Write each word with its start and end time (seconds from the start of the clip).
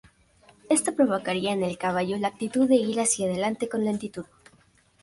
Esto 0.67 0.95
provocará 0.95 1.37
en 1.51 1.61
el 1.61 1.77
caballo 1.77 2.17
la 2.17 2.29
actitud 2.29 2.67
de 2.67 2.73
ir 2.77 2.99
hacia 2.99 3.27
adelante 3.27 3.69
con 3.69 3.83
lentitud. 3.85 4.25